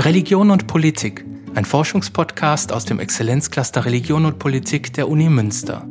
Religion 0.00 0.50
und 0.50 0.66
Politik, 0.66 1.26
ein 1.54 1.66
Forschungspodcast 1.66 2.72
aus 2.72 2.86
dem 2.86 3.00
Exzellenzcluster 3.00 3.84
Religion 3.84 4.24
und 4.24 4.38
Politik 4.38 4.94
der 4.94 5.10
Uni 5.10 5.28
Münster. 5.28 5.86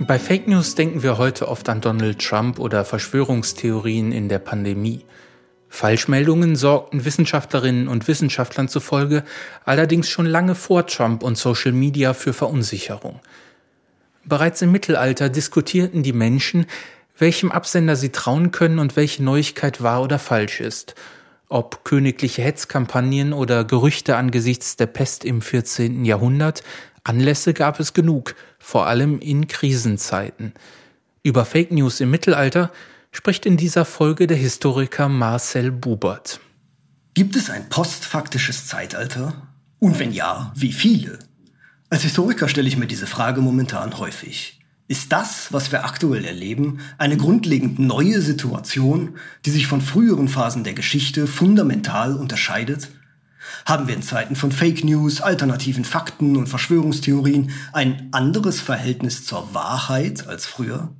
Bei 0.00 0.18
Fake 0.18 0.48
News 0.48 0.74
denken 0.74 1.04
wir 1.04 1.18
heute 1.18 1.46
oft 1.46 1.68
an 1.68 1.80
Donald 1.80 2.18
Trump 2.18 2.58
oder 2.58 2.84
Verschwörungstheorien 2.84 4.10
in 4.10 4.28
der 4.28 4.40
Pandemie. 4.40 5.04
Falschmeldungen 5.68 6.56
sorgten 6.56 7.04
Wissenschaftlerinnen 7.04 7.86
und 7.86 8.08
Wissenschaftlern 8.08 8.66
zufolge 8.66 9.22
allerdings 9.64 10.08
schon 10.08 10.26
lange 10.26 10.56
vor 10.56 10.88
Trump 10.88 11.22
und 11.22 11.38
Social 11.38 11.70
Media 11.70 12.12
für 12.12 12.32
Verunsicherung. 12.32 13.20
Bereits 14.24 14.62
im 14.62 14.72
Mittelalter 14.72 15.28
diskutierten 15.28 16.02
die 16.02 16.12
Menschen, 16.12 16.66
welchem 17.20 17.52
Absender 17.52 17.96
sie 17.96 18.10
trauen 18.10 18.50
können 18.50 18.78
und 18.78 18.96
welche 18.96 19.22
Neuigkeit 19.22 19.82
wahr 19.82 20.02
oder 20.02 20.18
falsch 20.18 20.60
ist, 20.60 20.94
ob 21.48 21.84
königliche 21.84 22.42
Hetzkampagnen 22.42 23.32
oder 23.32 23.64
Gerüchte 23.64 24.16
angesichts 24.16 24.76
der 24.76 24.86
Pest 24.86 25.24
im 25.24 25.42
14. 25.42 26.04
Jahrhundert, 26.04 26.62
Anlässe 27.04 27.54
gab 27.54 27.80
es 27.80 27.92
genug, 27.92 28.34
vor 28.58 28.86
allem 28.86 29.18
in 29.20 29.48
Krisenzeiten. 29.48 30.52
Über 31.22 31.44
Fake 31.44 31.72
News 31.72 32.00
im 32.00 32.10
Mittelalter 32.10 32.70
spricht 33.10 33.46
in 33.46 33.56
dieser 33.56 33.84
Folge 33.84 34.26
der 34.26 34.36
Historiker 34.36 35.08
Marcel 35.08 35.70
Bubert. 35.72 36.40
Gibt 37.14 37.36
es 37.36 37.50
ein 37.50 37.68
postfaktisches 37.68 38.66
Zeitalter? 38.66 39.48
Und 39.78 39.98
wenn 39.98 40.12
ja, 40.12 40.52
wie 40.54 40.72
viele? 40.72 41.18
Als 41.88 42.02
Historiker 42.02 42.48
stelle 42.48 42.68
ich 42.68 42.76
mir 42.76 42.86
diese 42.86 43.06
Frage 43.06 43.40
momentan 43.40 43.98
häufig. 43.98 44.59
Ist 44.90 45.12
das, 45.12 45.52
was 45.52 45.70
wir 45.70 45.84
aktuell 45.84 46.24
erleben, 46.24 46.80
eine 46.98 47.16
grundlegend 47.16 47.78
neue 47.78 48.20
Situation, 48.20 49.14
die 49.46 49.52
sich 49.52 49.68
von 49.68 49.80
früheren 49.80 50.26
Phasen 50.26 50.64
der 50.64 50.72
Geschichte 50.72 51.28
fundamental 51.28 52.16
unterscheidet? 52.16 52.88
Haben 53.64 53.86
wir 53.86 53.94
in 53.94 54.02
Zeiten 54.02 54.34
von 54.34 54.50
Fake 54.50 54.82
News, 54.82 55.20
alternativen 55.20 55.84
Fakten 55.84 56.36
und 56.36 56.48
Verschwörungstheorien 56.48 57.52
ein 57.72 58.08
anderes 58.10 58.60
Verhältnis 58.60 59.24
zur 59.24 59.54
Wahrheit 59.54 60.26
als 60.26 60.46
früher? 60.46 60.92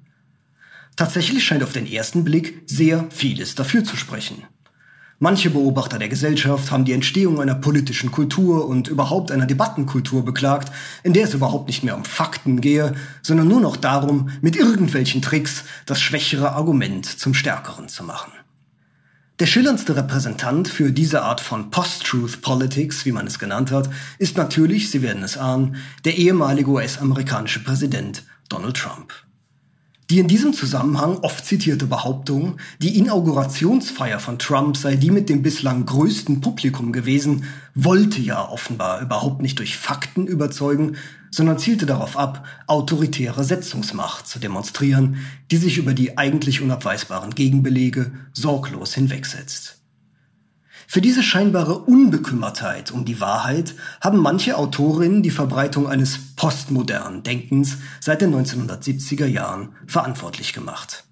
Tatsächlich 0.95 1.43
scheint 1.43 1.65
auf 1.65 1.73
den 1.73 1.91
ersten 1.91 2.23
Blick 2.23 2.63
sehr 2.67 3.09
vieles 3.11 3.57
dafür 3.57 3.83
zu 3.83 3.97
sprechen. 3.97 4.45
Manche 5.23 5.51
Beobachter 5.51 5.99
der 5.99 6.09
Gesellschaft 6.09 6.71
haben 6.71 6.87
die 6.87 6.95
Entstehung 6.95 7.43
einer 7.43 7.55
politischen 7.55 8.11
Kultur 8.11 8.67
und 8.67 8.89
überhaupt 8.89 9.31
einer 9.31 9.45
Debattenkultur 9.45 10.25
beklagt, 10.25 10.73
in 11.03 11.13
der 11.13 11.25
es 11.25 11.35
überhaupt 11.35 11.67
nicht 11.67 11.85
mehr 11.85 11.95
um 11.95 12.07
Fakten 12.07 12.63
gehe, 12.63 12.95
sondern 13.21 13.47
nur 13.47 13.61
noch 13.61 13.77
darum, 13.77 14.31
mit 14.41 14.57
irgendwelchen 14.57 15.21
Tricks 15.21 15.65
das 15.85 16.01
schwächere 16.01 16.53
Argument 16.53 17.05
zum 17.05 17.35
stärkeren 17.35 17.89
zu 17.89 18.03
machen. 18.03 18.33
Der 19.41 19.45
schillerndste 19.45 19.95
Repräsentant 19.95 20.69
für 20.69 20.91
diese 20.91 21.21
Art 21.21 21.43
von 21.43 21.71
Post-Truth 21.71 22.41
Politics, 22.41 23.05
wie 23.05 23.13
man 23.13 23.27
es 23.27 23.39
genannt 23.39 23.73
hat, 23.73 23.91
ist 24.19 24.39
natürlich, 24.39 24.91
Sie 24.91 25.03
werden 25.03 25.23
es 25.23 25.37
ahnen, 25.37 25.77
der 26.07 26.17
ehemalige 26.17 26.71
US-amerikanische 26.71 27.63
Präsident 27.63 28.25
Donald 28.49 28.79
Trump. 28.79 29.13
Die 30.11 30.19
in 30.19 30.27
diesem 30.27 30.53
Zusammenhang 30.53 31.19
oft 31.19 31.47
zitierte 31.47 31.87
Behauptung, 31.87 32.57
die 32.83 32.99
Inaugurationsfeier 32.99 34.19
von 34.19 34.41
Trump 34.41 34.77
sei 34.77 34.97
die 34.97 35.13
mit 35.13 35.29
dem 35.29 35.41
bislang 35.41 35.87
größten 35.87 36.41
Publikum 36.41 36.91
gewesen, 36.91 37.45
wollte 37.77 38.21
ja 38.21 38.49
offenbar 38.49 39.03
überhaupt 39.03 39.41
nicht 39.41 39.61
durch 39.61 39.77
Fakten 39.77 40.27
überzeugen, 40.27 40.97
sondern 41.31 41.61
zielte 41.61 41.87
darauf 41.87 42.17
ab, 42.17 42.45
autoritäre 42.67 43.45
Setzungsmacht 43.45 44.27
zu 44.27 44.41
demonstrieren, 44.41 45.19
die 45.53 45.59
sich 45.59 45.79
über 45.79 45.95
die 45.95 46.19
eigentlich 46.19 46.61
unabweisbaren 46.61 47.31
Gegenbelege 47.31 48.11
sorglos 48.33 48.95
hinwegsetzt. 48.95 49.80
Für 50.93 51.01
diese 51.01 51.23
scheinbare 51.23 51.79
Unbekümmertheit 51.79 52.91
um 52.91 53.05
die 53.05 53.21
Wahrheit 53.21 53.77
haben 54.01 54.19
manche 54.19 54.57
Autorinnen 54.57 55.23
die 55.23 55.31
Verbreitung 55.31 55.87
eines 55.87 56.19
postmodernen 56.35 57.23
Denkens 57.23 57.77
seit 58.01 58.23
den 58.23 58.35
1970er 58.35 59.27
Jahren 59.27 59.69
verantwortlich 59.87 60.53
gemacht. 60.53 61.05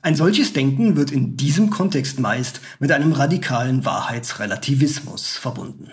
Ein 0.00 0.16
solches 0.16 0.52
Denken 0.52 0.96
wird 0.96 1.12
in 1.12 1.36
diesem 1.36 1.70
Kontext 1.70 2.18
meist 2.18 2.60
mit 2.80 2.90
einem 2.90 3.12
radikalen 3.12 3.84
Wahrheitsrelativismus 3.84 5.36
verbunden. 5.36 5.92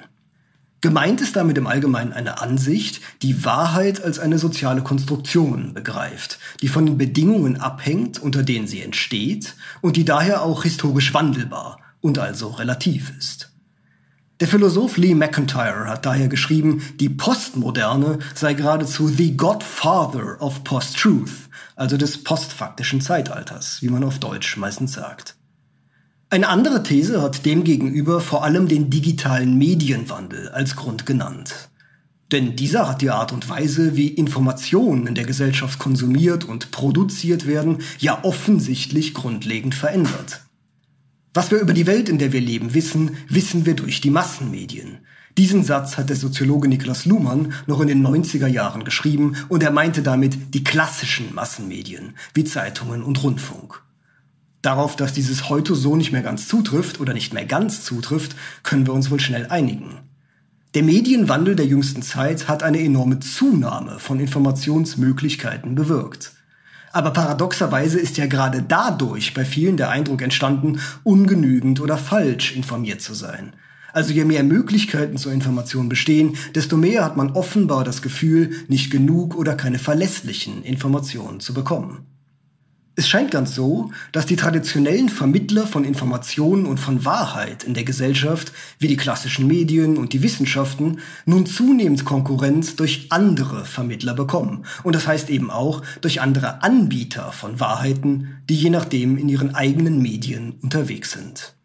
Gemeint 0.81 1.21
ist 1.21 1.35
damit 1.35 1.59
im 1.59 1.67
Allgemeinen 1.67 2.11
eine 2.11 2.41
Ansicht, 2.41 3.01
die 3.21 3.45
Wahrheit 3.45 4.03
als 4.03 4.17
eine 4.17 4.39
soziale 4.39 4.81
Konstruktion 4.81 5.75
begreift, 5.75 6.39
die 6.63 6.69
von 6.69 6.87
den 6.87 6.97
Bedingungen 6.97 7.61
abhängt, 7.61 8.17
unter 8.17 8.41
denen 8.41 8.65
sie 8.65 8.81
entsteht 8.81 9.53
und 9.81 9.95
die 9.95 10.05
daher 10.05 10.41
auch 10.41 10.63
historisch 10.63 11.13
wandelbar 11.13 11.78
und 12.01 12.19
also 12.19 12.49
relativ 12.49 13.11
ist. 13.17 13.51
Der 14.39 14.47
Philosoph 14.47 14.95
Lee 14.95 15.15
McIntyre 15.15 15.87
hat 15.89 16.05
daher 16.05 16.29
geschrieben, 16.29 16.81
die 16.99 17.09
Postmoderne 17.09 18.19
sei 18.35 18.53
geradezu 18.53 19.09
the 19.09 19.35
Godfather 19.35 20.41
of 20.41 20.63
Post-Truth, 20.63 21.49
also 21.75 21.97
des 21.97 22.23
postfaktischen 22.23 23.01
Zeitalters, 23.01 23.81
wie 23.81 23.89
man 23.89 24.05
auf 24.05 24.19
Deutsch 24.19 24.55
meistens 24.55 24.93
sagt. 24.93 25.35
Eine 26.29 26.47
andere 26.47 26.83
These 26.83 27.21
hat 27.21 27.45
demgegenüber 27.45 28.21
vor 28.21 28.45
allem 28.45 28.69
den 28.69 28.89
digitalen 28.89 29.57
Medienwandel 29.57 30.49
als 30.49 30.75
Grund 30.77 31.05
genannt. 31.05 31.69
Denn 32.31 32.55
dieser 32.55 32.87
hat 32.87 33.01
die 33.01 33.09
Art 33.09 33.33
und 33.33 33.49
Weise, 33.49 33.97
wie 33.97 34.07
Informationen 34.07 35.07
in 35.07 35.15
der 35.15 35.25
Gesellschaft 35.25 35.79
konsumiert 35.79 36.45
und 36.45 36.71
produziert 36.71 37.47
werden, 37.47 37.79
ja 37.97 38.23
offensichtlich 38.23 39.13
grundlegend 39.15 39.73
verändert. 39.73 40.41
Was 41.39 41.51
wir 41.51 41.59
über 41.59 41.71
die 41.71 41.87
Welt, 41.87 42.09
in 42.09 42.17
der 42.17 42.33
wir 42.33 42.41
leben, 42.41 42.73
wissen, 42.73 43.15
wissen 43.29 43.65
wir 43.65 43.73
durch 43.73 44.01
die 44.01 44.09
Massenmedien. 44.09 44.97
Diesen 45.37 45.63
Satz 45.63 45.95
hat 45.95 46.09
der 46.09 46.17
Soziologe 46.17 46.67
Niklas 46.67 47.05
Luhmann 47.05 47.53
noch 47.65 47.79
in 47.79 47.87
den 47.87 48.05
90er 48.05 48.47
Jahren 48.47 48.83
geschrieben 48.83 49.37
und 49.47 49.63
er 49.63 49.71
meinte 49.71 50.01
damit 50.01 50.53
die 50.53 50.65
klassischen 50.65 51.33
Massenmedien 51.33 52.15
wie 52.33 52.43
Zeitungen 52.43 53.03
und 53.03 53.23
Rundfunk. 53.23 53.81
Darauf, 54.61 54.97
dass 54.97 55.13
dieses 55.13 55.47
heute 55.47 55.75
so 55.75 55.95
nicht 55.95 56.11
mehr 56.11 56.23
ganz 56.23 56.49
zutrifft 56.49 56.99
oder 56.99 57.13
nicht 57.13 57.33
mehr 57.33 57.45
ganz 57.45 57.85
zutrifft, 57.85 58.35
können 58.63 58.85
wir 58.85 58.93
uns 58.93 59.09
wohl 59.09 59.21
schnell 59.21 59.47
einigen. 59.47 59.99
Der 60.73 60.83
Medienwandel 60.83 61.55
der 61.55 61.67
jüngsten 61.67 62.01
Zeit 62.01 62.49
hat 62.49 62.63
eine 62.63 62.81
enorme 62.81 63.19
Zunahme 63.19 63.97
von 63.99 64.19
Informationsmöglichkeiten 64.19 65.73
bewirkt. 65.73 66.33
Aber 66.91 67.11
paradoxerweise 67.11 67.99
ist 67.99 68.17
ja 68.17 68.25
gerade 68.25 68.63
dadurch 68.63 69.33
bei 69.33 69.45
vielen 69.45 69.77
der 69.77 69.89
Eindruck 69.89 70.21
entstanden, 70.21 70.79
ungenügend 71.03 71.81
oder 71.81 71.97
falsch 71.97 72.55
informiert 72.55 73.01
zu 73.01 73.13
sein. 73.13 73.53
Also 73.93 74.13
je 74.13 74.25
mehr 74.25 74.43
Möglichkeiten 74.43 75.17
zur 75.17 75.31
Information 75.31 75.89
bestehen, 75.89 76.37
desto 76.55 76.77
mehr 76.77 77.03
hat 77.03 77.17
man 77.17 77.31
offenbar 77.31 77.83
das 77.83 78.01
Gefühl, 78.01 78.51
nicht 78.67 78.91
genug 78.91 79.35
oder 79.35 79.55
keine 79.55 79.79
verlässlichen 79.79 80.63
Informationen 80.63 81.39
zu 81.39 81.53
bekommen. 81.53 82.05
Es 82.99 83.07
scheint 83.07 83.31
ganz 83.31 83.55
so, 83.55 83.91
dass 84.11 84.25
die 84.25 84.35
traditionellen 84.35 85.07
Vermittler 85.07 85.65
von 85.65 85.85
Informationen 85.85 86.65
und 86.65 86.81
von 86.81 87.05
Wahrheit 87.05 87.63
in 87.63 87.73
der 87.73 87.85
Gesellschaft, 87.85 88.51
wie 88.77 88.89
die 88.89 88.97
klassischen 88.97 89.47
Medien 89.47 89.95
und 89.95 90.11
die 90.11 90.21
Wissenschaften, 90.21 90.99
nun 91.25 91.45
zunehmend 91.45 92.03
Konkurrenz 92.03 92.75
durch 92.75 93.07
andere 93.09 93.63
Vermittler 93.63 94.13
bekommen. 94.15 94.65
Und 94.83 94.95
das 94.97 95.07
heißt 95.07 95.29
eben 95.29 95.49
auch 95.49 95.81
durch 96.01 96.19
andere 96.19 96.61
Anbieter 96.61 97.31
von 97.31 97.61
Wahrheiten, 97.61 98.41
die 98.49 98.57
je 98.57 98.69
nachdem 98.69 99.17
in 99.17 99.29
ihren 99.29 99.55
eigenen 99.55 100.01
Medien 100.01 100.55
unterwegs 100.61 101.13
sind. 101.13 101.55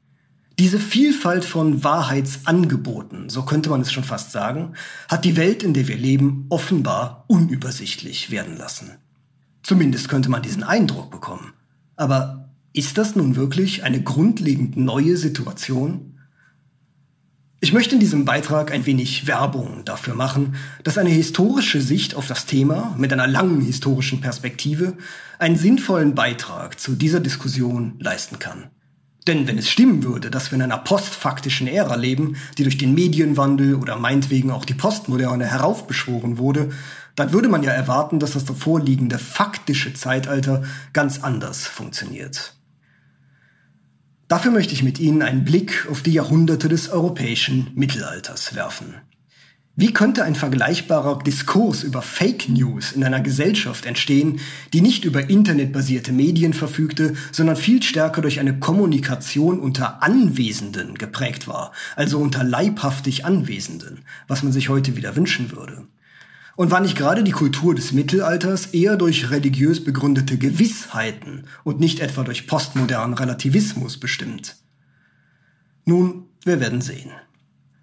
Diese 0.61 0.78
Vielfalt 0.78 1.44
von 1.44 1.83
Wahrheitsangeboten, 1.83 3.28
so 3.28 3.43
könnte 3.43 3.71
man 3.71 3.81
es 3.81 3.91
schon 3.91 4.05
fast 4.05 4.31
sagen, 4.31 4.75
hat 5.09 5.25
die 5.25 5.37
Welt, 5.37 5.65
in 5.65 5.75
der 5.75 5.89
wir 5.89 5.97
leben, 5.97 6.47
offenbar 6.49 7.25
unübersichtlich 7.27 8.31
werden 8.31 8.56
lassen. 8.56 8.93
Zumindest 9.65 10.09
könnte 10.09 10.29
man 10.29 10.43
diesen 10.43 10.62
Eindruck 10.62 11.11
bekommen. 11.11 11.55
Aber 11.97 12.50
ist 12.75 12.99
das 12.99 13.17
nun 13.17 13.35
wirklich 13.35 13.83
eine 13.83 14.03
grundlegend 14.03 14.77
neue 14.77 15.17
Situation? 15.17 16.19
Ich 17.61 17.73
möchte 17.73 17.94
in 17.94 18.00
diesem 18.00 18.27
Beitrag 18.27 18.73
ein 18.73 18.85
wenig 18.85 19.27
Werbung 19.27 19.87
dafür 19.87 20.15
machen, 20.15 20.56
dass 20.83 20.99
eine 20.99 21.09
historische 21.09 21.81
Sicht 21.81 22.15
auf 22.15 22.27
das 22.27 22.44
Thema 22.44 22.94
mit 22.99 23.11
einer 23.11 23.27
langen 23.27 23.62
historischen 23.62 24.21
Perspektive 24.21 24.99
einen 25.38 25.56
sinnvollen 25.56 26.15
Beitrag 26.15 26.79
zu 26.79 26.94
dieser 26.94 27.21
Diskussion 27.21 27.94
leisten 27.99 28.38
kann. 28.38 28.71
Denn 29.27 29.47
wenn 29.47 29.56
es 29.56 29.71
stimmen 29.71 30.03
würde, 30.03 30.31
dass 30.31 30.50
wir 30.50 30.56
in 30.56 30.62
einer 30.62 30.77
postfaktischen 30.77 31.67
Ära 31.67 31.94
leben, 31.94 32.37
die 32.59 32.65
durch 32.65 32.77
den 32.77 32.93
Medienwandel 32.93 33.77
oder 33.77 33.97
meinetwegen 33.97 34.50
auch 34.50 34.67
die 34.67 34.75
Postmoderne 34.75 35.47
heraufbeschworen 35.47 36.37
wurde, 36.37 36.71
dann 37.16 37.32
würde 37.32 37.49
man 37.49 37.62
ja 37.62 37.70
erwarten, 37.70 38.19
dass 38.19 38.32
das 38.32 38.44
davorliegende 38.44 39.19
faktische 39.19 39.94
Zeitalter 39.94 40.62
ganz 40.93 41.22
anders 41.22 41.66
funktioniert. 41.66 42.55
Dafür 44.28 44.50
möchte 44.50 44.72
ich 44.72 44.82
mit 44.82 44.99
Ihnen 44.99 45.22
einen 45.22 45.44
Blick 45.44 45.87
auf 45.90 46.02
die 46.02 46.12
Jahrhunderte 46.12 46.69
des 46.69 46.88
europäischen 46.88 47.70
Mittelalters 47.75 48.55
werfen. 48.55 48.94
Wie 49.76 49.93
könnte 49.93 50.22
ein 50.22 50.37
vergleichbarer 50.37 51.19
Diskurs 51.19 51.82
über 51.82 52.00
Fake 52.00 52.49
News 52.49 52.93
in 52.93 53.02
einer 53.02 53.20
Gesellschaft 53.20 53.87
entstehen, 53.87 54.38
die 54.72 54.81
nicht 54.81 55.05
über 55.05 55.28
internetbasierte 55.28 56.12
Medien 56.12 56.55
verfügte, 56.55 57.14
sondern 57.32 57.56
viel 57.56 57.82
stärker 57.82 58.22
durch 58.22 58.38
eine 58.38 58.61
Kommunikation 58.61 59.58
unter 59.58 60.00
Anwesenden 60.00 60.94
geprägt 60.94 61.49
war, 61.49 61.72
also 61.96 62.20
unter 62.20 62.44
leibhaftig 62.44 63.25
Anwesenden, 63.25 64.02
was 64.28 64.44
man 64.44 64.52
sich 64.52 64.69
heute 64.69 64.94
wieder 64.96 65.16
wünschen 65.16 65.50
würde? 65.50 65.82
Und 66.56 66.71
war 66.71 66.81
nicht 66.81 66.97
gerade 66.97 67.25
die 67.25 67.33
Kultur 67.33 67.75
des 67.75 67.93
Mittelalters 67.93 68.67
eher 68.67 68.97
durch 68.97 69.31
religiös 69.31 69.83
begründete 69.83 70.39
Gewissheiten 70.39 71.47
und 71.65 71.81
nicht 71.81 72.01
etwa 72.01 72.23
durch 72.23 72.47
postmodernen 72.47 73.15
Relativismus 73.15 73.99
bestimmt? 73.99 74.56
Nun, 75.85 76.27
wir 76.45 76.61
werden 76.61 76.81
sehen. 76.81 77.11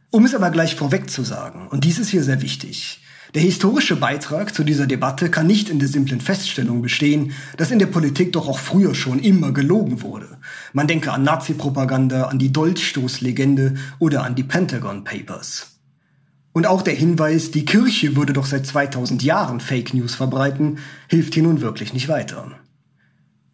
Um 0.09 0.25
es 0.25 0.35
aber 0.35 0.51
gleich 0.51 0.75
vorweg 0.75 1.09
zu 1.09 1.23
sagen, 1.23 1.67
und 1.69 1.83
dies 1.83 1.99
ist 1.99 2.09
hier 2.09 2.23
sehr 2.23 2.41
wichtig, 2.41 3.01
der 3.33 3.41
historische 3.41 3.95
Beitrag 3.95 4.53
zu 4.53 4.65
dieser 4.65 4.87
Debatte 4.87 5.29
kann 5.29 5.47
nicht 5.47 5.69
in 5.69 5.79
der 5.79 5.87
simplen 5.87 6.19
Feststellung 6.19 6.81
bestehen, 6.81 7.31
dass 7.55 7.71
in 7.71 7.79
der 7.79 7.85
Politik 7.85 8.33
doch 8.33 8.49
auch 8.49 8.59
früher 8.59 8.93
schon 8.93 9.19
immer 9.19 9.53
gelogen 9.53 10.01
wurde. 10.01 10.37
Man 10.73 10.87
denke 10.87 11.13
an 11.13 11.23
Nazi-Propaganda, 11.23 12.25
an 12.25 12.39
die 12.39 12.51
Dolchstoßlegende 12.51 13.75
oder 13.99 14.23
an 14.25 14.35
die 14.35 14.43
Pentagon 14.43 15.05
Papers. 15.05 15.70
Und 16.53 16.67
auch 16.67 16.81
der 16.81 16.93
Hinweis, 16.93 17.51
die 17.51 17.65
Kirche 17.65 18.15
würde 18.15 18.33
doch 18.33 18.45
seit 18.45 18.65
2000 18.65 19.23
Jahren 19.23 19.61
Fake 19.61 19.93
News 19.93 20.15
verbreiten, 20.15 20.79
hilft 21.07 21.33
hier 21.33 21.43
nun 21.43 21.61
wirklich 21.61 21.93
nicht 21.93 22.09
weiter. 22.09 22.51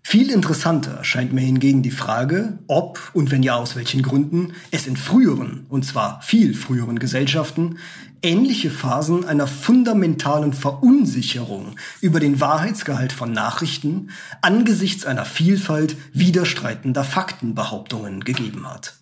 Viel 0.10 0.32
interessanter 0.32 1.04
scheint 1.04 1.34
mir 1.34 1.42
hingegen 1.42 1.84
die 1.84 1.92
Frage, 1.92 2.60
ob 2.68 3.12
und 3.14 3.30
wenn 3.30 3.44
ja 3.44 3.58
aus 3.58 3.76
welchen 3.76 4.02
Gründen 4.02 4.54
es 4.72 4.88
in 4.88 4.96
früheren, 4.96 5.66
und 5.68 5.84
zwar 5.84 6.22
viel 6.22 6.54
früheren 6.54 6.98
Gesellschaften, 6.98 7.78
ähnliche 8.22 8.72
Phasen 8.72 9.26
einer 9.26 9.48
fundamentalen 9.48 10.54
Verunsicherung 10.54 11.76
über 12.00 12.22
den 12.22 12.40
Wahrheitsgehalt 12.40 13.12
von 13.12 13.34
Nachrichten 13.34 14.12
angesichts 14.42 15.06
einer 15.06 15.26
Vielfalt 15.26 15.98
widerstreitender 16.14 17.04
Faktenbehauptungen 17.04 18.24
gegeben 18.24 18.66
hat. 18.66 18.94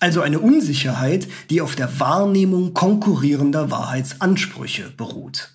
Also 0.00 0.22
eine 0.22 0.40
Unsicherheit, 0.40 1.28
die 1.50 1.60
auf 1.60 1.76
der 1.76 2.00
Wahrnehmung 2.00 2.72
konkurrierender 2.72 3.70
Wahrheitsansprüche 3.70 4.90
beruht. 4.96 5.50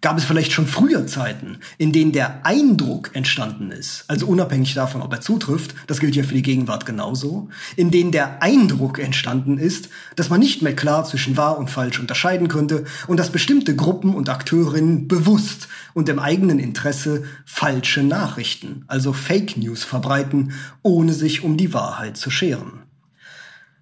Gab 0.00 0.18
es 0.18 0.24
vielleicht 0.24 0.50
schon 0.50 0.66
früher 0.66 1.06
Zeiten, 1.06 1.58
in 1.78 1.92
denen 1.92 2.10
der 2.10 2.44
Eindruck 2.44 3.14
entstanden 3.14 3.70
ist, 3.70 4.04
also 4.08 4.26
unabhängig 4.26 4.74
davon, 4.74 5.00
ob 5.00 5.12
er 5.12 5.20
zutrifft, 5.20 5.76
das 5.86 6.00
gilt 6.00 6.16
ja 6.16 6.24
für 6.24 6.34
die 6.34 6.42
Gegenwart 6.42 6.86
genauso, 6.86 7.50
in 7.76 7.92
denen 7.92 8.10
der 8.10 8.42
Eindruck 8.42 8.98
entstanden 8.98 9.58
ist, 9.58 9.90
dass 10.16 10.28
man 10.28 10.40
nicht 10.40 10.60
mehr 10.60 10.74
klar 10.74 11.04
zwischen 11.04 11.36
wahr 11.36 11.56
und 11.56 11.70
falsch 11.70 12.00
unterscheiden 12.00 12.48
könnte 12.48 12.84
und 13.06 13.16
dass 13.16 13.30
bestimmte 13.30 13.76
Gruppen 13.76 14.12
und 14.12 14.28
Akteurinnen 14.28 15.06
bewusst 15.06 15.68
und 15.94 16.08
im 16.08 16.18
eigenen 16.18 16.58
Interesse 16.58 17.22
falsche 17.44 18.02
Nachrichten, 18.02 18.82
also 18.88 19.12
Fake 19.12 19.56
News 19.56 19.84
verbreiten, 19.84 20.50
ohne 20.82 21.12
sich 21.12 21.44
um 21.44 21.56
die 21.56 21.72
Wahrheit 21.72 22.16
zu 22.16 22.28
scheren. 22.28 22.81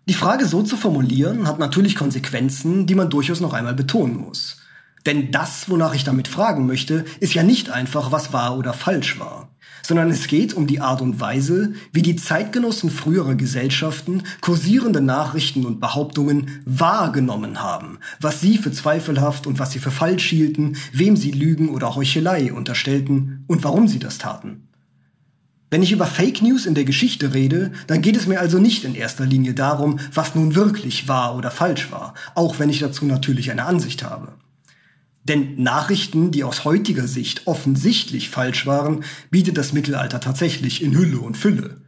Die 0.09 0.15
Frage 0.15 0.47
so 0.47 0.63
zu 0.63 0.77
formulieren 0.77 1.47
hat 1.47 1.59
natürlich 1.59 1.95
Konsequenzen, 1.95 2.87
die 2.87 2.95
man 2.95 3.11
durchaus 3.11 3.41
noch 3.41 3.53
einmal 3.53 3.75
betonen 3.75 4.17
muss. 4.17 4.57
Denn 5.07 5.31
das, 5.31 5.71
wonach 5.71 5.95
ich 5.95 6.05
damit 6.05 6.29
fragen 6.29 6.67
möchte, 6.67 7.05
ist 7.21 7.35
ja 7.35 7.43
nicht 7.43 7.71
einfach, 7.71 8.13
was 8.13 8.33
wahr 8.33 8.59
oder 8.59 8.75
falsch 8.75 9.19
war, 9.19 9.49
sondern 9.83 10.11
es 10.11 10.27
geht 10.27 10.53
um 10.53 10.67
die 10.67 10.81
Art 10.81 11.01
und 11.01 11.21
Weise, 11.21 11.73
wie 11.93 12.03
die 12.03 12.17
Zeitgenossen 12.17 12.91
früherer 12.91 13.35
Gesellschaften 13.35 14.25
kursierende 14.43 15.01
Nachrichten 15.01 15.65
und 15.65 15.81
Behauptungen 15.81 16.63
wahrgenommen 16.67 17.63
haben, 17.63 17.99
was 18.21 18.41
sie 18.41 18.59
für 18.59 18.73
zweifelhaft 18.73 19.47
und 19.47 19.59
was 19.59 19.73
sie 19.73 19.79
für 19.79 19.91
falsch 19.91 20.29
hielten, 20.29 20.77
wem 20.93 21.17
sie 21.17 21.31
Lügen 21.31 21.71
oder 21.71 21.95
Heuchelei 21.95 22.53
unterstellten 22.53 23.45
und 23.47 23.65
warum 23.65 23.89
sie 23.89 24.01
das 24.01 24.19
taten. 24.19 24.70
Wenn 25.71 25.85
ich 25.85 25.93
über 25.93 26.07
Fake 26.07 26.43
News 26.43 26.67
in 26.67 26.75
der 26.75 26.85
Geschichte 26.85 27.33
rede, 27.33 27.71
dann 27.87 28.03
geht 28.03 28.17
es 28.17 28.27
mir 28.27 28.41
also 28.41 28.59
nicht 28.59 28.85
in 28.85 28.97
erster 28.97 29.25
Linie 29.25 29.55
darum, 29.55 30.01
was 30.13 30.35
nun 30.35 30.57
wirklich 30.57 31.07
wahr 31.07 31.37
oder 31.37 31.53
falsch 31.53 31.93
war, 31.93 32.15
auch 32.35 32.59
wenn 32.59 32.71
ich 32.71 32.81
dazu 32.81 33.05
natürlich 33.05 33.53
eine 33.53 33.65
Ansicht 33.65 34.03
habe. 34.03 34.33
Denn 35.23 35.63
Nachrichten, 35.63 36.33
die 36.33 36.43
aus 36.43 36.65
heutiger 36.65 37.07
Sicht 37.07 37.47
offensichtlich 37.47 38.31
falsch 38.31 38.67
waren, 38.67 39.05
bietet 39.31 39.59
das 39.59 39.73
Mittelalter 39.73 40.19
tatsächlich 40.21 40.83
in 40.83 40.97
Hülle 40.97 41.21
und 41.21 41.37
Fülle. 41.37 41.83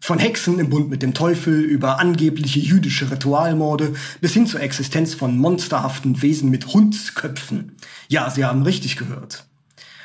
Von 0.00 0.18
Hexen 0.18 0.58
im 0.58 0.68
Bund 0.68 0.90
mit 0.90 1.02
dem 1.02 1.14
Teufel 1.14 1.60
über 1.60 1.98
angebliche 1.98 2.60
jüdische 2.60 3.10
Ritualmorde 3.10 3.94
bis 4.20 4.34
hin 4.34 4.46
zur 4.46 4.60
Existenz 4.60 5.14
von 5.14 5.38
monsterhaften 5.38 6.20
Wesen 6.20 6.50
mit 6.50 6.74
Hundsköpfen. 6.74 7.72
Ja, 8.08 8.28
Sie 8.28 8.44
haben 8.44 8.62
richtig 8.62 8.96
gehört. 8.96 9.47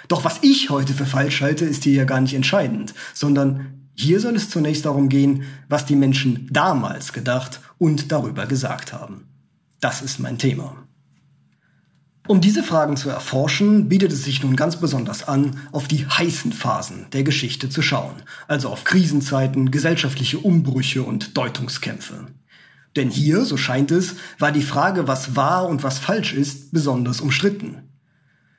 Doch 0.08 0.26
was 0.26 0.40
ich 0.42 0.70
heute 0.70 0.94
für 0.94 1.06
falsch 1.06 1.42
halte, 1.42 1.66
ist 1.66 1.84
hier 1.84 1.94
ja 1.94 2.04
gar 2.06 2.22
nicht 2.22 2.34
entscheidend, 2.34 2.94
sondern 3.14 3.90
hier 3.96 4.20
soll 4.20 4.36
es 4.36 4.50
zunächst 4.50 4.86
darum 4.86 5.10
gehen, 5.10 5.44
was 5.70 5.86
die 5.86 5.96
Menschen 5.96 6.48
damals 6.52 7.14
gedacht 7.14 7.62
und 7.78 8.12
darüber 8.12 8.46
gesagt 8.46 8.92
haben. 8.92 9.28
Das 9.80 10.02
ist 10.02 10.20
mein 10.20 10.38
Thema. 10.38 10.76
Um 12.26 12.40
diese 12.40 12.64
Fragen 12.64 12.96
zu 12.96 13.10
erforschen, 13.10 13.90
bietet 13.90 14.14
es 14.14 14.24
sich 14.24 14.42
nun 14.42 14.56
ganz 14.56 14.78
besonders 14.78 15.28
an, 15.28 15.58
auf 15.74 15.90
die 15.90 16.08
heißen 16.08 16.54
Phasen 16.54 17.08
der 17.12 17.24
Geschichte 17.24 17.70
zu 17.70 17.82
schauen, 17.82 18.16
also 18.48 18.70
auf 18.70 18.86
Krisenzeiten, 18.86 19.72
gesellschaftliche 19.72 20.40
Umbrüche 20.40 21.04
und 21.04 21.36
Deutungskämpfe. 21.36 22.28
Denn 22.96 23.10
hier, 23.10 23.44
so 23.44 23.58
scheint 23.58 23.92
es, 23.92 24.16
war 24.40 24.54
die 24.54 24.62
Frage, 24.62 25.08
was 25.08 25.36
wahr 25.36 25.68
und 25.68 25.84
was 25.84 26.00
falsch 26.00 26.34
ist, 26.34 26.72
besonders 26.72 27.20
umstritten. 27.20 27.93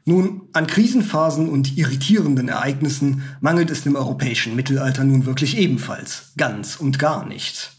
Nun, 0.07 0.43
an 0.53 0.67
Krisenphasen 0.67 1.49
und 1.49 1.79
irritierenden 1.79 2.49
Ereignissen 2.49 3.23
mangelt 3.41 3.71
es 3.71 3.83
dem 3.85 3.97
europäischen 3.97 4.55
Mittelalter 4.55 5.03
nun 5.03 5.25
wirklich 5.25 5.57
ebenfalls, 5.57 6.33
ganz 6.37 6.77
und 6.77 6.99
gar 6.99 7.25
nicht. 7.27 7.73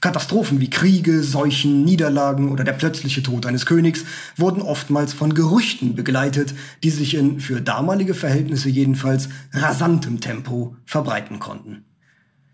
Katastrophen 0.00 0.60
wie 0.60 0.70
Kriege, 0.70 1.22
Seuchen, 1.22 1.84
Niederlagen 1.84 2.50
oder 2.50 2.64
der 2.64 2.72
plötzliche 2.72 3.22
Tod 3.22 3.46
eines 3.46 3.66
Königs 3.66 4.04
wurden 4.36 4.62
oftmals 4.62 5.12
von 5.12 5.34
Gerüchten 5.34 5.94
begleitet, 5.94 6.54
die 6.82 6.90
sich 6.90 7.14
in 7.14 7.38
für 7.38 7.60
damalige 7.60 8.14
Verhältnisse 8.14 8.70
jedenfalls 8.70 9.28
rasantem 9.52 10.20
Tempo 10.20 10.74
verbreiten 10.86 11.38
konnten. 11.38 11.84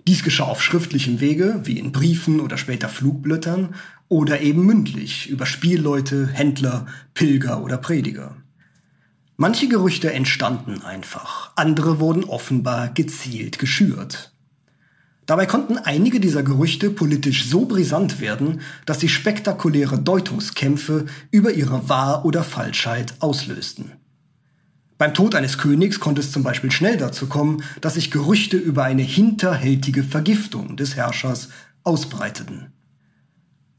Dies 0.06 0.24
geschah 0.24 0.44
auf 0.44 0.62
schriftlichem 0.62 1.20
Wege, 1.20 1.60
wie 1.64 1.78
in 1.78 1.92
Briefen 1.92 2.40
oder 2.40 2.58
später 2.58 2.88
Flugblättern, 2.88 3.76
oder 4.08 4.40
eben 4.40 4.66
mündlich 4.66 5.28
über 5.30 5.46
Spielleute, 5.46 6.28
Händler, 6.28 6.86
Pilger 7.14 7.62
oder 7.62 7.76
Prediger. 7.76 8.36
Manche 9.38 9.68
Gerüchte 9.68 10.12
entstanden 10.12 10.82
einfach, 10.82 11.52
andere 11.56 12.00
wurden 12.00 12.24
offenbar 12.24 12.88
gezielt 12.88 13.58
geschürt. 13.58 14.32
Dabei 15.26 15.44
konnten 15.44 15.76
einige 15.76 16.20
dieser 16.20 16.42
Gerüchte 16.42 16.88
politisch 16.88 17.46
so 17.46 17.66
brisant 17.66 18.20
werden, 18.20 18.62
dass 18.86 19.00
sie 19.00 19.10
spektakuläre 19.10 19.98
Deutungskämpfe 19.98 21.04
über 21.30 21.50
ihre 21.52 21.88
Wahr- 21.90 22.24
oder 22.24 22.44
Falschheit 22.44 23.14
auslösten. 23.18 23.92
Beim 24.96 25.12
Tod 25.12 25.34
eines 25.34 25.58
Königs 25.58 26.00
konnte 26.00 26.22
es 26.22 26.32
zum 26.32 26.42
Beispiel 26.42 26.70
schnell 26.70 26.96
dazu 26.96 27.26
kommen, 27.26 27.62
dass 27.82 27.94
sich 27.94 28.10
Gerüchte 28.10 28.56
über 28.56 28.84
eine 28.84 29.02
hinterhältige 29.02 30.02
Vergiftung 30.02 30.78
des 30.78 30.96
Herrschers 30.96 31.50
ausbreiteten. 31.82 32.72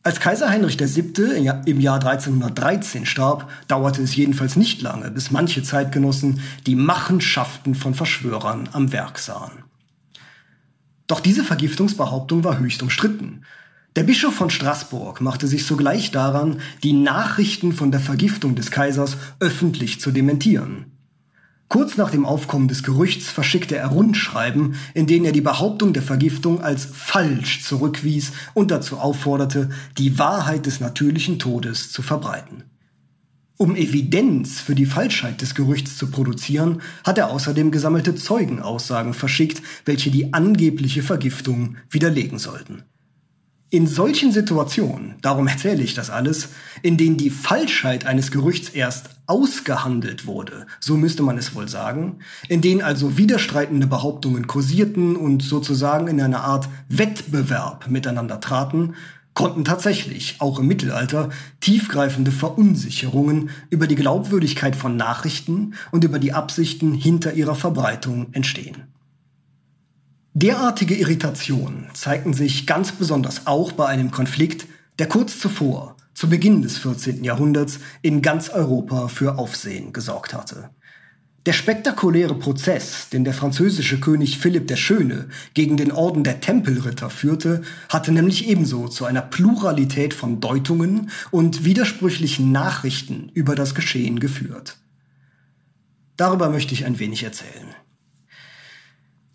Als 0.08 0.22
Kaiser 0.22 0.50
Heinrich 0.50 0.80
VII. 0.80 1.52
im 1.66 1.82
Jahr 1.82 1.96
1313 1.96 3.06
starb, 3.06 3.52
dauerte 3.68 4.02
es 4.02 4.16
jedenfalls 4.16 4.56
nicht 4.56 4.82
lange, 4.82 5.12
bis 5.12 5.32
manche 5.32 5.64
Zeitgenossen 5.64 6.40
die 6.66 6.78
Machenschaften 6.78 7.76
von 7.76 7.94
Verschwörern 7.94 8.70
am 8.72 8.94
Werk 8.94 9.20
sahen. 9.20 9.66
Doch 11.08 11.20
diese 11.20 11.44
Vergiftungsbehauptung 11.44 12.46
war 12.46 12.58
höchst 12.58 12.82
umstritten. 12.82 13.42
Der 13.98 14.04
Bischof 14.04 14.34
von 14.34 14.50
Straßburg 14.50 15.20
machte 15.20 15.46
sich 15.46 15.66
sogleich 15.66 16.10
daran, 16.12 16.62
die 16.84 16.94
Nachrichten 16.94 17.74
von 17.74 17.92
der 17.92 18.00
Vergiftung 18.00 18.56
des 18.56 18.72
Kaisers 18.72 19.18
öffentlich 19.42 20.00
zu 20.00 20.12
dementieren. 20.12 20.97
Kurz 21.70 21.98
nach 21.98 22.12
dem 22.12 22.26
Aufkommen 22.26 22.70
des 22.70 22.82
Gerüchts 22.82 23.30
verschickte 23.30 23.76
er 23.76 23.88
Rundschreiben, 23.88 24.76
in 24.94 25.06
denen 25.06 25.26
er 25.26 25.34
die 25.34 25.42
Behauptung 25.42 25.92
der 25.92 26.04
Vergiftung 26.04 26.62
als 26.62 26.86
falsch 26.86 27.64
zurückwies 27.64 28.32
und 28.54 28.72
dazu 28.72 28.98
aufforderte, 28.98 29.70
die 29.98 30.18
Wahrheit 30.18 30.66
des 30.66 30.80
natürlichen 30.80 31.40
Todes 31.40 31.92
zu 31.92 32.02
verbreiten. 32.02 32.64
Um 33.58 33.76
Evidenz 33.76 34.62
für 34.62 34.76
die 34.76 34.86
Falschheit 34.86 35.42
des 35.42 35.56
Gerüchts 35.56 35.98
zu 35.98 36.12
produzieren, 36.12 36.82
hat 37.04 37.18
er 37.18 37.32
außerdem 37.32 37.72
gesammelte 37.72 38.16
Zeugenaussagen 38.16 39.14
verschickt, 39.14 39.62
welche 39.84 40.12
die 40.12 40.32
angebliche 40.32 41.02
Vergiftung 41.02 41.76
widerlegen 41.90 42.38
sollten. 42.38 42.84
In 43.70 43.86
solchen 43.86 44.32
Situationen, 44.32 45.16
darum 45.22 45.46
erzähle 45.46 45.84
ich 45.84 45.94
das 45.94 46.10
alles, 46.10 46.50
in 46.84 46.96
denen 46.96 47.18
die 47.18 47.30
Falschheit 47.30 48.06
eines 48.06 48.32
Gerüchts 48.32 48.70
erst 48.70 49.10
ausgehandelt 49.26 50.26
wurde, 50.26 50.68
so 50.80 50.96
müsste 50.96 51.22
man 51.22 51.38
es 51.38 51.54
wohl 51.54 51.68
sagen, 51.68 52.20
in 52.48 52.62
denen 52.62 52.82
also 52.82 53.18
widerstreitende 53.18 53.86
Behauptungen 53.86 54.48
kursierten 54.48 55.18
und 55.18 55.44
sozusagen 55.44 56.08
in 56.08 56.22
einer 56.22 56.46
Art 56.46 56.70
Wettbewerb 56.88 57.90
miteinander 57.90 58.40
traten, 58.40 58.94
konnten 59.34 59.66
tatsächlich, 59.66 60.38
auch 60.40 60.60
im 60.60 60.68
Mittelalter, 60.68 61.30
tiefgreifende 61.60 62.32
Verunsicherungen 62.32 63.50
über 63.70 63.86
die 63.86 63.96
Glaubwürdigkeit 63.96 64.78
von 64.78 64.96
Nachrichten 64.96 65.74
und 65.92 66.06
über 66.06 66.20
die 66.20 66.32
Absichten 66.32 66.94
hinter 66.94 67.34
ihrer 67.34 67.56
Verbreitung 67.56 68.28
entstehen. 68.32 68.84
Derartige 70.40 70.94
Irritationen 70.94 71.88
zeigten 71.96 72.32
sich 72.32 72.68
ganz 72.68 72.92
besonders 72.92 73.48
auch 73.48 73.72
bei 73.72 73.88
einem 73.88 74.12
Konflikt, 74.12 74.68
der 75.00 75.08
kurz 75.08 75.40
zuvor, 75.40 75.98
zu 76.14 76.30
Beginn 76.30 76.62
des 76.62 76.78
14. 76.78 77.24
Jahrhunderts, 77.24 77.80
in 78.04 78.22
ganz 78.22 78.50
Europa 78.50 79.08
für 79.08 79.40
Aufsehen 79.40 79.94
gesorgt 79.94 80.36
hatte. 80.36 80.70
Der 81.48 81.54
spektakuläre 81.54 82.36
Prozess, 82.36 83.10
den 83.10 83.24
der 83.24 83.34
französische 83.34 84.00
König 84.00 84.38
Philipp 84.38 84.68
der 84.68 84.76
Schöne 84.76 85.30
gegen 85.56 85.76
den 85.76 85.92
Orden 85.92 86.24
der 86.24 86.40
Tempelritter 86.40 87.10
führte, 87.10 87.64
hatte 87.90 88.12
nämlich 88.12 88.48
ebenso 88.48 88.88
zu 88.90 89.06
einer 89.06 89.24
Pluralität 89.24 90.14
von 90.14 90.40
Deutungen 90.40 91.10
und 91.32 91.66
widersprüchlichen 91.66 92.52
Nachrichten 92.52 93.32
über 93.34 93.56
das 93.56 93.74
Geschehen 93.74 94.20
geführt. 94.20 94.78
Darüber 96.16 96.52
möchte 96.52 96.76
ich 96.76 96.86
ein 96.86 97.00
wenig 97.00 97.24
erzählen. 97.24 97.74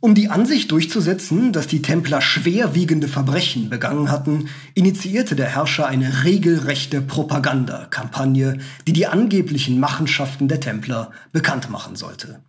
Um 0.04 0.16
die 0.16 0.30
Ansicht 0.30 0.72
durchzusetzen, 0.72 1.52
dass 1.52 1.68
die 1.68 1.80
Templer 1.80 2.20
schwerwiegende 2.20 3.06
Verbrechen 3.06 3.70
begangen 3.70 4.10
hatten, 4.10 4.48
initiierte 4.74 5.36
der 5.36 5.46
Herrscher 5.46 5.86
eine 5.86 6.24
regelrechte 6.24 7.00
Propagandakampagne, 7.00 8.58
die 8.88 8.92
die 8.92 9.06
angeblichen 9.06 9.78
Machenschaften 9.78 10.48
der 10.48 10.58
Templer 10.58 11.12
bekannt 11.30 11.70
machen 11.70 11.94
sollte. 11.94 12.40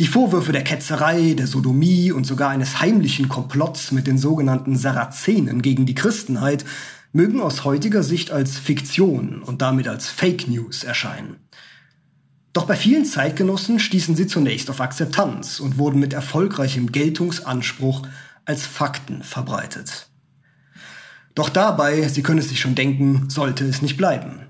Die 0.00 0.08
Vorwürfe 0.08 0.50
der 0.50 0.64
Ketzerei, 0.64 1.34
der 1.38 1.46
Sodomie 1.46 2.10
und 2.10 2.24
sogar 2.24 2.50
eines 2.50 2.80
heimlichen 2.80 3.28
Komplotts 3.28 3.92
mit 3.92 4.08
den 4.08 4.18
sogenannten 4.18 4.74
Sarazenen 4.74 5.62
gegen 5.62 5.86
die 5.86 5.94
Christenheit 5.94 6.64
mögen 7.12 7.40
aus 7.40 7.64
heutiger 7.64 8.02
Sicht 8.02 8.32
als 8.32 8.58
Fiktion 8.58 9.44
und 9.44 9.62
damit 9.62 9.86
als 9.86 10.08
Fake 10.08 10.48
News 10.48 10.82
erscheinen. 10.82 11.36
Doch 12.54 12.66
bei 12.66 12.76
vielen 12.76 13.04
Zeitgenossen 13.04 13.80
stießen 13.80 14.14
sie 14.14 14.28
zunächst 14.28 14.70
auf 14.70 14.80
Akzeptanz 14.80 15.58
und 15.58 15.76
wurden 15.76 15.98
mit 15.98 16.12
erfolgreichem 16.12 16.92
Geltungsanspruch 16.92 18.06
als 18.44 18.64
Fakten 18.64 19.24
verbreitet. 19.24 20.06
Doch 21.34 21.48
dabei, 21.48 22.06
Sie 22.06 22.22
können 22.22 22.38
es 22.38 22.48
sich 22.48 22.60
schon 22.60 22.76
denken, 22.76 23.28
sollte 23.28 23.64
es 23.64 23.82
nicht 23.82 23.96
bleiben. 23.96 24.46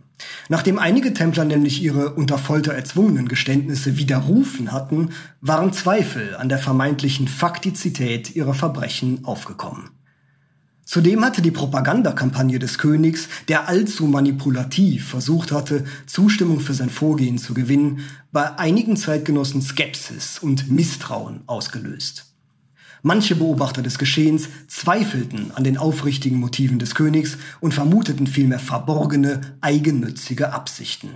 Nachdem 0.50 0.78
einige 0.78 1.14
Templer 1.14 1.46
nämlich 1.46 1.82
ihre 1.82 2.10
unter 2.14 2.36
Folter 2.36 2.74
erzwungenen 2.74 3.26
Geständnisse 3.26 3.96
widerrufen 3.96 4.70
hatten, 4.70 5.10
waren 5.40 5.72
Zweifel 5.72 6.36
an 6.36 6.50
der 6.50 6.58
vermeintlichen 6.58 7.26
Faktizität 7.26 8.36
ihrer 8.36 8.52
Verbrechen 8.52 9.24
aufgekommen. 9.24 9.93
Zudem 10.84 11.24
hatte 11.24 11.40
die 11.40 11.50
Propagandakampagne 11.50 12.58
des 12.58 12.76
Königs, 12.78 13.28
der 13.48 13.68
allzu 13.68 14.06
manipulativ 14.06 15.08
versucht 15.08 15.50
hatte, 15.50 15.84
Zustimmung 16.06 16.60
für 16.60 16.74
sein 16.74 16.90
Vorgehen 16.90 17.38
zu 17.38 17.54
gewinnen, 17.54 18.00
bei 18.32 18.58
einigen 18.58 18.96
Zeitgenossen 18.96 19.62
Skepsis 19.62 20.38
und 20.38 20.70
Misstrauen 20.70 21.40
ausgelöst. 21.46 22.26
Manche 23.02 23.36
Beobachter 23.36 23.82
des 23.82 23.98
Geschehens 23.98 24.48
zweifelten 24.66 25.50
an 25.54 25.64
den 25.64 25.76
aufrichtigen 25.76 26.38
Motiven 26.38 26.78
des 26.78 26.94
Königs 26.94 27.36
und 27.60 27.74
vermuteten 27.74 28.26
vielmehr 28.26 28.58
verborgene, 28.58 29.58
eigennützige 29.60 30.52
Absichten. 30.52 31.10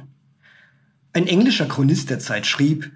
Ein 1.14 1.26
englischer 1.26 1.66
Chronist 1.66 2.10
der 2.10 2.18
Zeit 2.18 2.46
schrieb, 2.46 2.90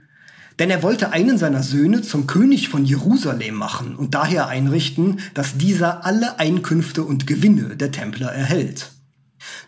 denn 0.63 0.71
er 0.71 0.85
wollte 0.85 1.11
einen 1.11 1.39
seiner 1.39 1.65
Söhne 1.65 2.03
zum 2.03 2.29
König 2.29 2.69
von 2.69 2.85
Jerusalem 2.85 3.57
machen 3.57 3.97
und 3.97 4.15
daher 4.15 4.47
einrichten, 4.47 5.19
dass 5.35 5.59
dieser 5.59 6.07
alle 6.07 6.39
Einkünfte 6.39 7.03
und 7.03 7.27
Gewinne 7.27 7.77
der 7.77 7.91
Templer 7.91 8.29
erhält. 8.29 8.93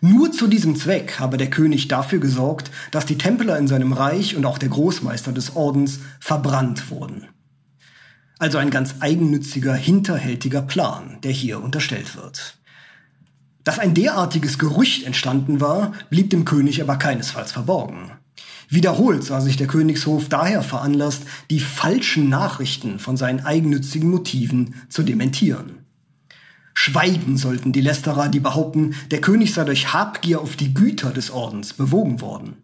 Nur 0.01 0.31
zu 0.31 0.47
diesem 0.47 0.77
Zweck 0.77 1.19
habe 1.19 1.37
der 1.37 1.51
König 1.51 1.89
dafür 1.89 2.21
gesorgt, 2.21 2.71
dass 2.93 3.07
die 3.07 3.19
Templer 3.19 3.59
in 3.59 3.67
seinem 3.67 3.93
Reich 3.93 4.37
und 4.37 4.47
auch 4.47 4.57
der 4.57 4.69
Großmeister 4.69 5.33
des 5.33 5.57
Ordens 5.57 5.99
verbrannt 6.21 6.89
wurden. 6.91 7.27
Also 8.39 8.59
ein 8.59 8.71
ganz 8.71 8.95
eigennütziger, 9.01 9.75
hinterhältiger 9.75 10.63
Plan, 10.63 11.19
der 11.25 11.33
hier 11.33 11.61
unterstellt 11.61 12.15
wird. 12.15 12.57
Dass 13.65 13.81
ein 13.81 13.95
derartiges 13.95 14.61
Gerücht 14.61 15.05
entstanden 15.05 15.61
war, 15.61 15.91
blieb 16.09 16.31
dem 16.31 16.45
König 16.45 16.81
aber 16.81 16.99
keinesfalls 16.99 17.51
verborgen. 17.51 18.13
Wiederholt 18.75 19.23
sah 19.23 19.41
sich 19.41 19.57
der 19.57 19.69
Königshof 19.69 20.29
daher 20.29 20.63
veranlasst, 20.63 21.23
die 21.49 21.61
falschen 21.61 22.29
Nachrichten 22.29 22.99
von 22.99 23.17
seinen 23.17 23.45
eigennützigen 23.45 24.11
Motiven 24.11 24.75
zu 24.89 25.05
dementieren. 25.05 25.85
Schweigen 26.75 27.37
sollten 27.37 27.71
die 27.71 27.81
Lästerer, 27.81 28.29
die 28.29 28.41
behaupten, 28.41 28.95
der 29.13 29.21
König 29.21 29.55
sei 29.55 29.63
durch 29.63 29.93
Habgier 29.93 30.41
auf 30.41 30.57
die 30.57 30.75
Güter 30.75 31.13
des 31.13 31.31
Ordens 31.31 31.73
bewogen 31.73 32.21
worden. 32.21 32.57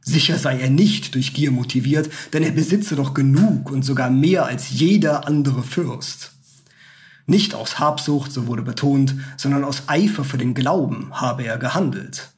Sicher 0.00 0.38
sei 0.38 0.58
er 0.58 0.70
nicht 0.70 1.14
durch 1.14 1.34
Gier 1.34 1.52
motiviert, 1.52 2.10
denn 2.32 2.42
er 2.42 2.50
besitze 2.50 2.96
doch 2.96 3.14
genug 3.14 3.70
und 3.70 3.84
sogar 3.84 4.10
mehr 4.10 4.46
als 4.46 4.70
jeder 4.70 5.28
andere 5.28 5.62
Fürst. 5.62 6.32
Nicht 7.26 7.54
aus 7.54 7.78
Habsucht, 7.78 8.32
so 8.32 8.48
wurde 8.48 8.62
betont, 8.62 9.14
sondern 9.36 9.62
aus 9.62 9.84
Eifer 9.86 10.24
für 10.24 10.36
den 10.36 10.52
Glauben 10.52 11.12
habe 11.12 11.44
er 11.44 11.58
gehandelt. 11.58 12.33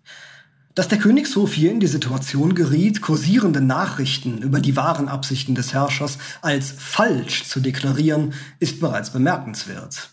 Dass 0.77 0.89
der 0.89 0.99
Königshof 0.99 1.55
hier 1.55 1.73
in 1.73 1.81
die 1.81 1.87
Situation 1.87 2.55
geriet, 2.55 3.01
kursierende 3.01 3.63
Nachrichten 3.63 4.43
über 4.43 4.61
die 4.61 4.77
wahren 4.77 5.09
Absichten 5.09 5.55
des 5.55 5.73
Herrschers 5.73 6.19
als 6.43 6.71
falsch 6.71 7.45
zu 7.45 7.61
deklarieren, 7.61 8.35
ist 8.61 8.79
bereits 8.79 9.09
bemerkenswert. 9.09 10.11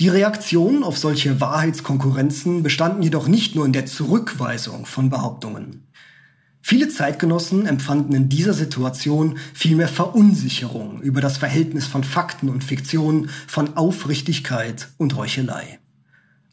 Die 0.00 0.08
Reaktionen 0.08 0.82
auf 0.82 0.98
solche 0.98 1.40
Wahrheitskonkurrenzen 1.40 2.64
bestanden 2.64 3.04
jedoch 3.04 3.28
nicht 3.28 3.54
nur 3.54 3.66
in 3.66 3.72
der 3.72 3.86
Zurückweisung 3.86 4.84
von 4.84 5.10
Behauptungen. 5.10 5.86
Viele 6.60 6.88
Zeitgenossen 6.88 7.64
empfanden 7.64 8.16
in 8.16 8.28
dieser 8.28 8.52
Situation 8.52 9.38
vielmehr 9.52 9.86
Verunsicherung 9.86 11.02
über 11.02 11.20
das 11.20 11.36
Verhältnis 11.36 11.86
von 11.86 12.02
Fakten 12.02 12.48
und 12.48 12.64
Fiktion, 12.64 13.28
von 13.46 13.76
Aufrichtigkeit 13.76 14.88
und 14.96 15.14
Heuchelei. 15.14 15.78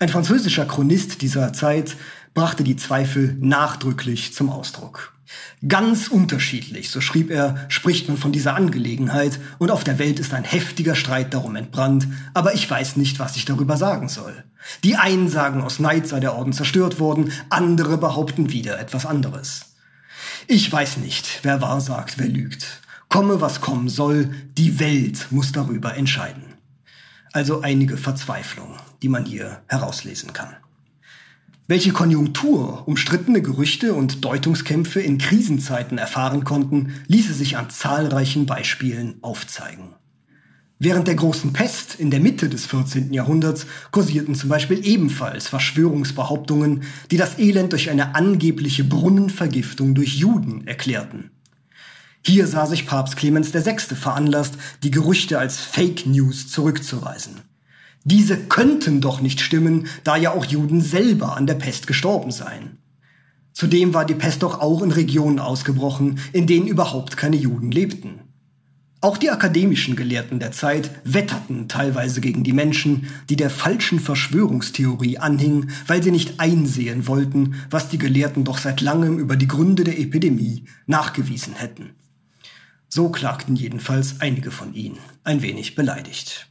Ein 0.02 0.10
französischer 0.10 0.66
Chronist 0.66 1.22
dieser 1.22 1.54
Zeit 1.54 1.96
brachte 2.34 2.64
die 2.64 2.76
Zweifel 2.76 3.36
nachdrücklich 3.40 4.34
zum 4.34 4.50
Ausdruck. 4.50 5.14
Ganz 5.68 6.08
unterschiedlich, 6.08 6.90
so 6.90 7.02
schrieb 7.02 7.30
er, 7.30 7.66
spricht 7.70 8.08
man 8.08 8.18
von 8.18 8.32
dieser 8.32 8.56
Angelegenheit 8.56 9.40
und 9.60 9.72
auf 9.72 9.84
der 9.84 10.00
Welt 10.00 10.20
ist 10.20 10.34
ein 10.34 10.44
heftiger 10.44 10.96
Streit 10.96 11.34
darum 11.34 11.56
entbrannt, 11.56 12.08
aber 12.34 12.54
ich 12.54 12.70
weiß 12.70 12.98
nicht, 12.98 13.20
was 13.20 13.36
ich 13.36 13.46
darüber 13.46 13.78
sagen 13.78 14.10
soll. 14.10 14.44
Die 14.84 14.96
einen 14.96 15.30
sagen, 15.30 15.62
aus 15.62 15.80
Neid 15.80 16.08
sei 16.08 16.20
der 16.20 16.36
Orden 16.36 16.54
zerstört 16.54 17.00
worden, 17.00 17.32
andere 17.50 17.98
behaupten 17.98 18.52
wieder 18.52 18.80
etwas 18.80 19.06
anderes. 19.06 19.76
Ich 20.48 20.72
weiß 20.72 20.98
nicht, 20.98 21.40
wer 21.44 21.62
wahr 21.62 21.80
sagt, 21.80 22.18
wer 22.18 22.28
lügt. 22.28 22.82
Komme, 23.08 23.42
was 23.42 23.62
kommen 23.62 23.90
soll, 23.90 24.34
die 24.58 24.80
Welt 24.80 25.28
muss 25.30 25.52
darüber 25.52 25.96
entscheiden. 25.96 26.56
Also 27.34 27.62
einige 27.62 27.98
Verzweiflung, 27.98 28.78
die 29.02 29.10
man 29.10 29.26
hier 29.26 29.62
herauslesen 29.68 30.34
kann. 30.34 30.56
Welche 31.72 31.94
Konjunktur 31.94 32.86
umstrittene 32.86 33.42
Gerüchte 33.42 33.94
und 33.94 34.26
Deutungskämpfe 34.26 35.00
in 35.00 35.18
Krisenzeiten 35.18 35.98
erfahren 35.98 36.44
konnten, 36.44 36.96
ließe 37.08 37.34
sich 37.34 37.56
an 37.56 37.70
zahlreichen 37.70 38.46
Beispielen 38.46 39.20
aufzeigen. 39.22 39.94
Während 40.80 41.08
der 41.08 41.16
großen 41.16 41.54
Pest 41.54 41.96
in 41.98 42.12
der 42.12 42.20
Mitte 42.20 42.50
des 42.50 42.66
14. 42.66 43.14
Jahrhunderts 43.14 43.68
kursierten 43.92 44.36
zum 44.36 44.50
Beispiel 44.50 44.86
ebenfalls 44.86 45.48
Verschwörungsbehauptungen, 45.48 46.84
die 47.10 47.16
das 47.16 47.40
Elend 47.40 47.72
durch 47.72 47.90
eine 47.90 48.16
angebliche 48.16 48.84
Brunnenvergiftung 48.84 49.96
durch 49.96 50.18
Juden 50.18 50.68
erklärten. 50.68 51.32
Hier 52.22 52.48
sah 52.48 52.66
sich 52.66 52.86
Papst 52.86 53.16
Clemens 53.16 53.54
VI. 53.54 53.96
veranlasst, 53.96 54.56
die 54.84 54.92
Gerüchte 54.92 55.40
als 55.40 55.58
Fake 55.58 56.06
News 56.06 56.50
zurückzuweisen. 56.50 57.36
Diese 58.04 58.38
könnten 58.38 59.00
doch 59.00 59.22
nicht 59.22 59.42
stimmen, 59.42 59.88
da 60.04 60.16
ja 60.16 60.32
auch 60.32 60.46
Juden 60.46 60.82
selber 60.82 61.38
an 61.38 61.46
der 61.46 61.56
Pest 61.56 61.86
gestorben 61.86 62.32
seien. 62.32 62.78
Zudem 63.54 63.94
war 63.94 64.06
die 64.06 64.16
Pest 64.16 64.44
doch 64.44 64.60
auch 64.60 64.82
in 64.82 64.92
Regionen 64.92 65.40
ausgebrochen, 65.40 66.20
in 66.34 66.48
denen 66.48 66.68
überhaupt 66.68 67.18
keine 67.18 67.36
Juden 67.36 67.70
lebten. 67.70 68.22
Auch 69.04 69.18
die 69.18 69.32
akademischen 69.32 69.96
Gelehrten 69.96 70.40
der 70.40 70.52
Zeit 70.52 70.92
wetterten 71.04 71.68
teilweise 71.68 72.22
gegen 72.22 72.44
die 72.44 72.54
Menschen, 72.54 73.08
die 73.30 73.36
der 73.36 73.50
falschen 73.50 74.00
Verschwörungstheorie 74.00 75.18
anhingen, 75.18 75.72
weil 75.88 76.04
sie 76.04 76.12
nicht 76.12 76.40
einsehen 76.40 77.08
wollten, 77.08 77.56
was 77.72 77.90
die 77.90 77.98
Gelehrten 77.98 78.44
doch 78.44 78.60
seit 78.60 78.80
langem 78.80 79.18
über 79.18 79.36
die 79.36 79.48
Gründe 79.48 79.84
der 79.84 80.00
Epidemie 80.00 80.66
nachgewiesen 80.86 81.56
hätten. 81.56 81.92
So 82.90 83.10
klagten 83.10 83.56
jedenfalls 83.56 84.22
einige 84.22 84.52
von 84.52 84.76
ihnen, 84.76 85.00
ein 85.24 85.42
wenig 85.42 85.74
beleidigt. 85.74 86.51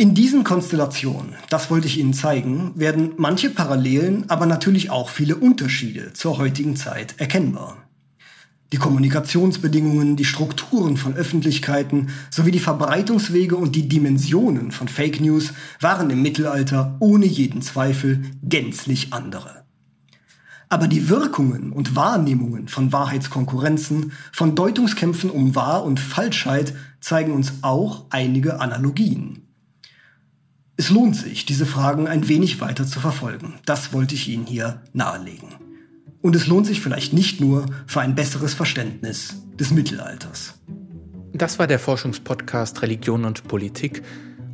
In 0.00 0.14
diesen 0.14 0.44
Konstellationen, 0.44 1.34
das 1.50 1.72
wollte 1.72 1.88
ich 1.88 1.98
Ihnen 1.98 2.14
zeigen, 2.14 2.70
werden 2.76 3.14
manche 3.16 3.50
Parallelen, 3.50 4.30
aber 4.30 4.46
natürlich 4.46 4.90
auch 4.90 5.08
viele 5.08 5.34
Unterschiede 5.34 6.12
zur 6.12 6.38
heutigen 6.38 6.76
Zeit 6.76 7.16
erkennbar. 7.18 7.78
Die 8.70 8.76
Kommunikationsbedingungen, 8.76 10.14
die 10.14 10.24
Strukturen 10.24 10.96
von 10.96 11.14
Öffentlichkeiten 11.14 12.10
sowie 12.30 12.52
die 12.52 12.60
Verbreitungswege 12.60 13.56
und 13.56 13.74
die 13.74 13.88
Dimensionen 13.88 14.70
von 14.70 14.86
Fake 14.86 15.20
News 15.20 15.52
waren 15.80 16.10
im 16.10 16.22
Mittelalter 16.22 16.96
ohne 17.00 17.26
jeden 17.26 17.60
Zweifel 17.60 18.22
gänzlich 18.44 19.12
andere. 19.12 19.64
Aber 20.68 20.86
die 20.86 21.08
Wirkungen 21.08 21.72
und 21.72 21.96
Wahrnehmungen 21.96 22.68
von 22.68 22.92
Wahrheitskonkurrenzen, 22.92 24.12
von 24.30 24.54
Deutungskämpfen 24.54 25.30
um 25.30 25.56
Wahr 25.56 25.82
und 25.82 25.98
Falschheit 25.98 26.72
zeigen 27.00 27.32
uns 27.32 27.54
auch 27.62 28.04
einige 28.10 28.60
Analogien. 28.60 29.47
Es 30.80 30.90
lohnt 30.90 31.16
sich, 31.16 31.44
diese 31.44 31.66
Fragen 31.66 32.06
ein 32.06 32.28
wenig 32.28 32.60
weiter 32.60 32.86
zu 32.86 33.00
verfolgen. 33.00 33.54
Das 33.66 33.92
wollte 33.92 34.14
ich 34.14 34.28
Ihnen 34.28 34.46
hier 34.46 34.80
nahelegen. 34.92 35.48
Und 36.22 36.36
es 36.36 36.46
lohnt 36.46 36.66
sich 36.66 36.80
vielleicht 36.80 37.12
nicht 37.12 37.40
nur 37.40 37.66
für 37.88 38.00
ein 38.00 38.14
besseres 38.14 38.54
Verständnis 38.54 39.42
des 39.58 39.72
Mittelalters. 39.72 40.54
Das 41.32 41.58
war 41.58 41.66
der 41.66 41.80
Forschungspodcast 41.80 42.80
Religion 42.82 43.24
und 43.24 43.48
Politik. 43.48 44.04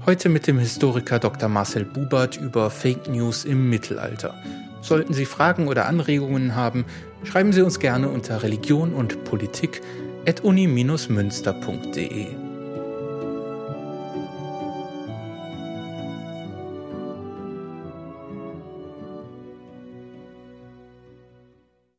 Heute 0.06 0.30
mit 0.30 0.46
dem 0.46 0.58
Historiker 0.58 1.18
Dr. 1.18 1.50
Marcel 1.50 1.84
Bubert 1.84 2.38
über 2.38 2.70
Fake 2.70 3.06
News 3.06 3.44
im 3.44 3.68
Mittelalter. 3.68 4.34
Sollten 4.80 5.12
Sie 5.12 5.26
Fragen 5.26 5.68
oder 5.68 5.84
Anregungen 5.84 6.54
haben, 6.54 6.86
schreiben 7.24 7.52
Sie 7.52 7.60
uns 7.60 7.80
gerne 7.80 8.08
unter 8.08 8.42
religion 8.42 8.94
und 8.94 9.24
Politik 9.24 9.82
at 10.26 10.40
uni-münster.de. 10.40 12.43